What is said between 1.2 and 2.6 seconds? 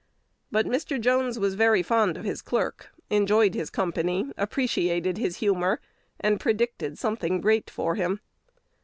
was very fond of his